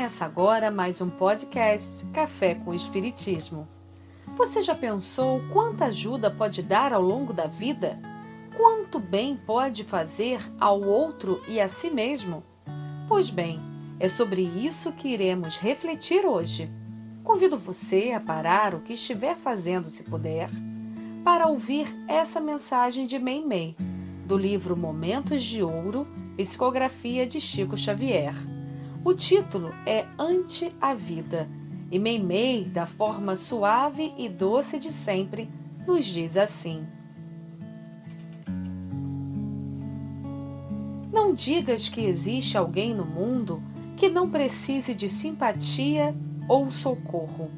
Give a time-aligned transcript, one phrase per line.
[0.00, 3.68] Começa agora mais um podcast Café com Espiritismo.
[4.34, 8.00] Você já pensou quanta ajuda pode dar ao longo da vida?
[8.56, 12.42] Quanto bem pode fazer ao outro e a si mesmo?
[13.08, 13.60] Pois bem,
[13.98, 16.70] é sobre isso que iremos refletir hoje.
[17.22, 20.48] Convido você a parar o que estiver fazendo, se puder,
[21.22, 23.76] para ouvir essa mensagem de Mei Mei,
[24.24, 26.08] do livro Momentos de Ouro,
[26.38, 28.34] psicografia de Chico Xavier.
[29.02, 31.48] O título é Ante a Vida
[31.90, 35.48] e Meimei, da forma suave e doce de sempre,
[35.86, 36.86] nos diz assim:
[41.10, 43.62] Não digas que existe alguém no mundo
[43.96, 46.14] que não precise de simpatia
[46.46, 47.50] ou socorro.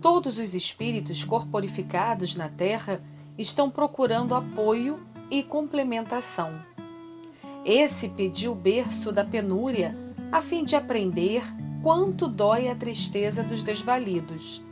[0.00, 3.02] Todos os espíritos corporificados na Terra
[3.36, 6.62] estão procurando apoio e complementação.
[7.64, 11.42] Esse pediu berço da penúria a fim de aprender
[11.82, 14.62] quanto dói a tristeza dos desvalidos.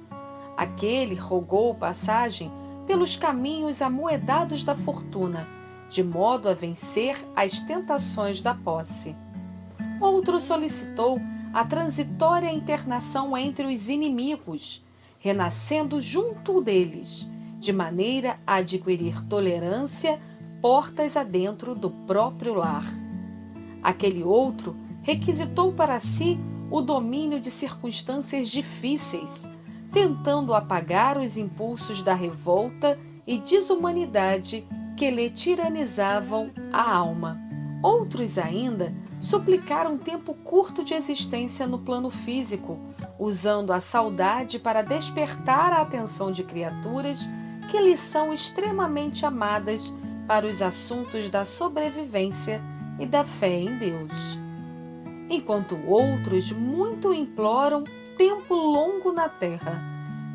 [0.56, 2.50] Aquele rogou passagem
[2.87, 5.47] pelos caminhos amoedados da fortuna,
[5.91, 9.17] de modo a vencer as tentações da posse.
[10.00, 11.20] Outro solicitou
[11.53, 14.84] a transitória internação entre os inimigos,
[15.19, 17.28] renascendo junto deles,
[17.59, 20.20] de maneira a adquirir tolerância
[20.61, 22.84] portas adentro do próprio lar.
[23.83, 26.38] Aquele outro requisitou para si
[26.70, 29.50] o domínio de circunstâncias difíceis,
[29.92, 37.41] tentando apagar os impulsos da revolta e desumanidade que lhe tiranizavam a alma.
[37.82, 42.78] Outros ainda suplicaram tempo curto de existência no plano físico,
[43.19, 47.28] usando a saudade para despertar a atenção de criaturas
[47.70, 49.94] que lhe são extremamente amadas
[50.26, 52.60] para os assuntos da sobrevivência
[52.98, 54.47] e da fé em Deus
[55.31, 57.84] enquanto outros muito imploram
[58.16, 59.83] tempo longo na terra,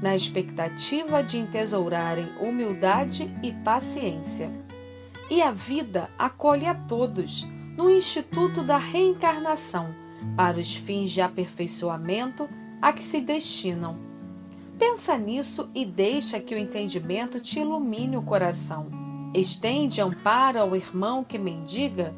[0.01, 4.51] na expectativa de entesourarem humildade e paciência.
[5.29, 9.95] E a vida acolhe a todos no Instituto da Reencarnação,
[10.35, 12.47] para os fins de aperfeiçoamento
[12.81, 13.97] a que se destinam.
[14.77, 18.87] Pensa nisso e deixa que o entendimento te ilumine o coração.
[19.33, 22.13] Estende amparo ao irmão que mendiga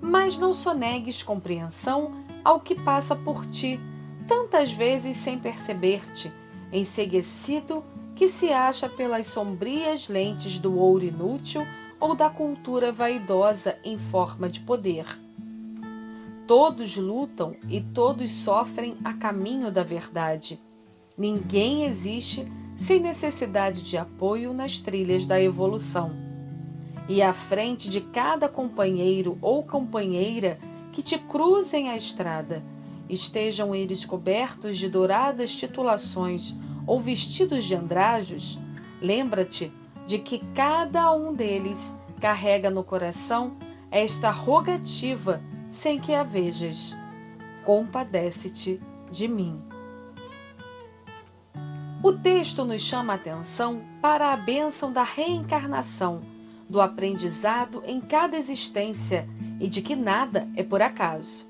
[0.00, 3.80] mas não sonegues compreensão ao que passa por ti,
[4.26, 6.32] tantas vezes sem perceber-te,
[6.72, 7.84] enseguecido
[8.14, 11.66] que se acha pelas sombrias lentes do ouro inútil
[11.98, 15.06] ou da cultura vaidosa em forma de poder.
[16.46, 20.60] Todos lutam e todos sofrem a caminho da verdade.
[21.18, 22.46] Ninguém existe
[22.76, 26.25] sem necessidade de apoio nas trilhas da evolução
[27.08, 30.58] e à frente de cada companheiro ou companheira
[30.92, 32.62] que te cruzem a estrada,
[33.08, 36.54] estejam eles cobertos de douradas titulações
[36.86, 38.58] ou vestidos de andrajos,
[39.00, 39.72] lembra-te
[40.06, 43.56] de que cada um deles carrega no coração
[43.90, 46.96] esta rogativa sem que a vejas.
[47.64, 48.80] Compadece-te
[49.10, 49.60] de mim.
[52.02, 56.35] O texto nos chama a atenção para a bênção da reencarnação
[56.68, 59.28] do aprendizado em cada existência
[59.60, 61.48] e de que nada é por acaso.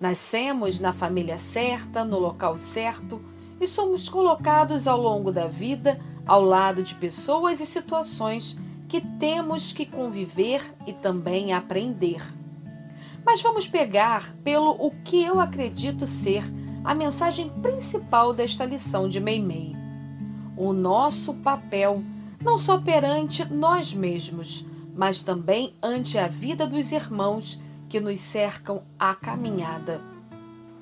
[0.00, 3.22] Nascemos na família certa, no local certo
[3.60, 8.58] e somos colocados ao longo da vida ao lado de pessoas e situações
[8.88, 12.22] que temos que conviver e também aprender.
[13.24, 16.44] Mas vamos pegar pelo o que eu acredito ser
[16.84, 19.74] a mensagem principal desta lição de Meimei.
[20.56, 22.02] O nosso papel
[22.44, 27.58] não só perante nós mesmos, mas também ante a vida dos irmãos
[27.88, 30.00] que nos cercam à caminhada.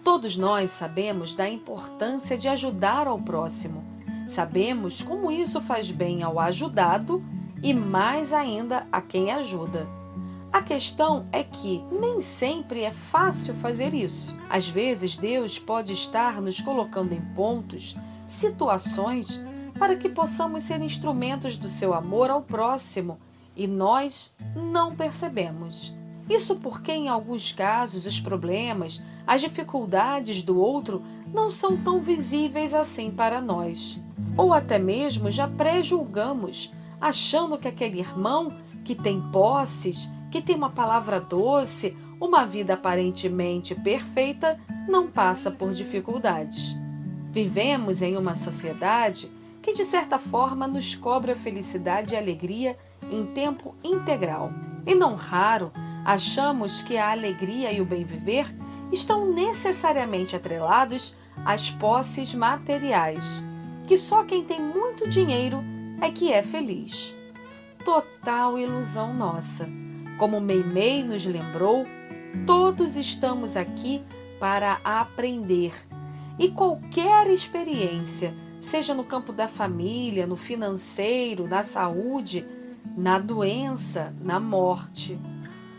[0.02, 3.84] Todos nós sabemos da importância de ajudar ao próximo.
[4.26, 7.22] Sabemos como isso faz bem ao ajudado
[7.62, 9.87] e mais ainda a quem ajuda.
[10.52, 14.37] A questão é que nem sempre é fácil fazer isso.
[14.50, 17.96] Às vezes, Deus pode estar nos colocando em pontos,
[18.26, 19.40] situações
[19.82, 23.19] para que possamos ser instrumentos do seu amor ao próximo
[23.56, 25.93] e nós não percebemos.
[26.31, 31.02] Isso porque, em alguns casos, os problemas, as dificuldades do outro
[31.34, 33.99] não são tão visíveis assim para nós.
[34.37, 40.70] Ou até mesmo já pré-julgamos, achando que aquele irmão que tem posses, que tem uma
[40.70, 46.76] palavra doce, uma vida aparentemente perfeita, não passa por dificuldades.
[47.32, 49.28] Vivemos em uma sociedade
[49.62, 52.76] que de certa forma nos cobra felicidade e alegria
[53.11, 54.50] em tempo integral.
[54.85, 55.73] E não raro,
[56.05, 58.53] achamos que a alegria e o bem-viver
[58.91, 63.43] estão necessariamente atrelados às posses materiais,
[63.87, 65.62] que só quem tem muito dinheiro
[66.00, 67.14] é que é feliz.
[67.85, 69.69] Total ilusão nossa.
[70.19, 71.87] Como Meimei nos lembrou,
[72.47, 74.03] todos estamos aqui
[74.38, 75.73] para aprender.
[76.38, 82.47] E qualquer experiência, seja no campo da família, no financeiro, na saúde,
[82.97, 85.19] na doença, na morte,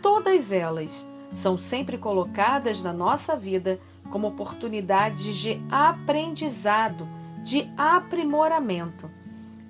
[0.02, 7.08] todas elas são sempre colocadas na nossa vida como oportunidades de aprendizado,
[7.42, 9.10] de aprimoramento.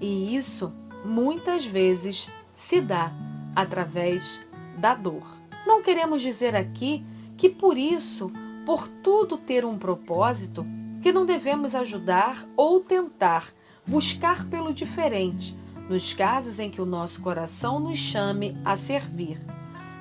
[0.01, 0.73] E isso
[1.05, 3.13] muitas vezes se dá
[3.55, 4.45] através
[4.77, 5.25] da dor.
[5.65, 7.07] Não queremos dizer aqui
[7.37, 8.31] que por isso,
[8.67, 10.67] por tudo ter um propósito,
[11.05, 13.53] que não devemos ajudar ou tentar
[13.87, 15.55] buscar pelo diferente,
[15.87, 19.39] nos casos em que o nosso coração nos chame a servir.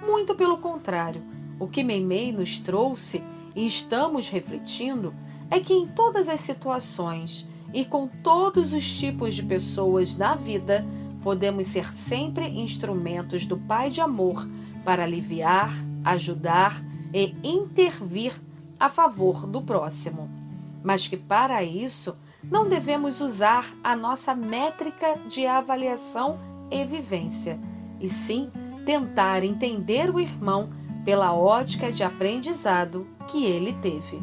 [0.08, 1.22] Muito pelo contrário,
[1.60, 3.22] o que Meimei nos trouxe
[3.54, 5.14] e estamos refletindo
[5.52, 10.86] é que em todas as situações e com todos os tipos de pessoas na vida,
[11.22, 14.48] podemos ser sempre instrumentos do Pai de amor
[14.86, 15.74] para aliviar,
[16.06, 16.82] ajudar
[17.14, 18.32] e intervir
[18.80, 20.43] a favor do próximo.
[20.84, 26.38] Mas que para isso não devemos usar a nossa métrica de avaliação
[26.70, 27.60] e vivência,
[28.00, 28.52] e sim
[28.86, 30.70] tentar entender o irmão
[31.06, 34.22] pela ótica de aprendizado que ele teve.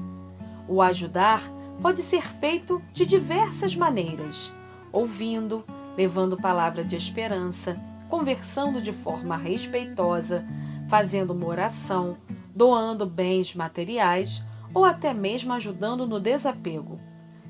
[0.68, 1.42] O ajudar
[1.80, 4.52] pode ser feito de diversas maneiras:
[4.92, 5.64] ouvindo,
[5.96, 10.46] levando palavra de esperança, conversando de forma respeitosa,
[10.88, 12.18] fazendo uma oração,
[12.54, 16.98] doando bens materiais ou até mesmo ajudando no desapego.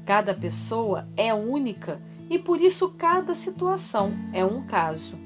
[0.05, 5.19] Cada pessoa é única e por isso cada situação é um caso.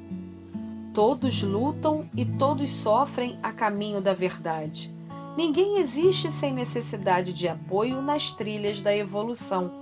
[0.93, 4.95] Todos lutam e todos sofrem a caminho da verdade.
[5.37, 9.73] Ninguém existe sem necessidade de apoio nas trilhas da evolução,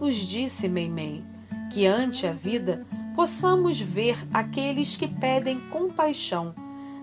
[0.00, 1.22] nos disse Meimei,
[1.70, 6.54] que ante a vida possamos ver aqueles que pedem compaixão,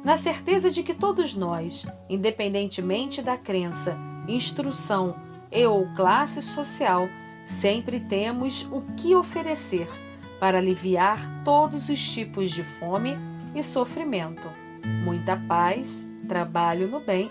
[0.03, 3.95] na certeza de que todos nós, independentemente da crença,
[4.29, 5.15] instrução
[5.51, 7.09] e ou classe social,
[7.45, 9.87] sempre temos o que oferecer
[10.39, 13.17] para aliviar todos os tipos de fome
[13.53, 14.47] e sofrimento.
[15.03, 17.29] Muita paz, trabalho no bem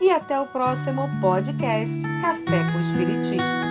[0.00, 3.67] e até o próximo podcast Café com Espiritismo.